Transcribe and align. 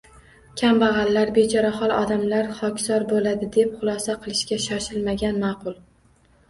Kambag‘allar, 0.61 1.31
bechorahol 1.35 1.93
odamlar 1.97 2.49
xokisor 2.63 3.07
bo‘ladi, 3.13 3.51
deb 3.59 3.77
xulosa 3.79 4.19
qilishga 4.27 4.61
shoshilmagan 4.69 5.41
ma’qul. 5.49 5.81